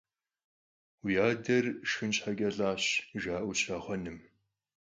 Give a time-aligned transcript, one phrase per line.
[1.03, 2.83] «Vui ader şşxın şheç'e lh'aş»,
[3.21, 4.17] jja'eu şraxhuenım,